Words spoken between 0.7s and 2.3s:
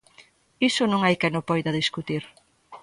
non hai quen o poida discutir.